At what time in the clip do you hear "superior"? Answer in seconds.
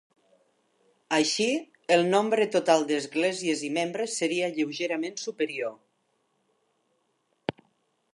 5.25-5.77